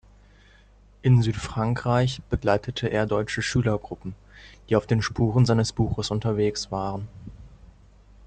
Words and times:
In 1.03 1.21
Südfrankreich 1.21 2.23
begleitete 2.31 2.87
er 2.87 3.05
deutsche 3.05 3.43
Schülergruppen, 3.43 4.15
die 4.67 4.75
auf 4.75 4.87
den 4.87 5.03
Spuren 5.03 5.45
seines 5.45 5.73
Buches 5.73 6.09
unterwegs 6.09 6.71
waren. 6.71 7.07